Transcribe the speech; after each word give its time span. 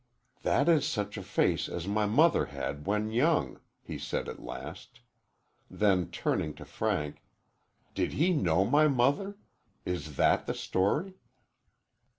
"That 0.41 0.67
is 0.67 0.87
such 0.87 1.15
a 1.15 1.21
face 1.21 1.69
as 1.69 1.87
my 1.87 2.07
mother 2.07 2.47
had 2.47 2.87
when 2.87 3.11
young," 3.11 3.59
he 3.83 3.99
said 3.99 4.27
at 4.27 4.41
last. 4.41 5.01
Then 5.69 6.09
turning 6.09 6.55
to 6.55 6.65
Frank, 6.65 7.21
"Did 7.93 8.13
he 8.13 8.33
know 8.33 8.65
my 8.65 8.87
mother? 8.87 9.37
Is 9.85 10.15
that 10.15 10.47
the 10.47 10.55
story?" 10.55 11.19